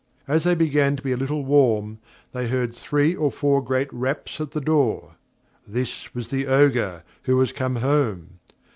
As 0.27 0.45
they 0.45 0.55
began 0.55 0.95
to 0.95 1.03
be 1.03 1.11
a 1.11 1.15
little 1.15 1.45
warm, 1.45 1.99
they 2.31 2.47
heard 2.47 2.73
three 2.73 3.13
or 3.15 3.31
four 3.31 3.63
great 3.63 3.93
raps 3.93 4.41
at 4.41 4.49
the 4.49 4.59
door; 4.59 5.13
this 5.67 6.15
was 6.15 6.29
the 6.29 6.47
Ogre, 6.47 7.03
who 7.25 7.37
was 7.37 7.51
come 7.51 7.75
home. 7.75 8.39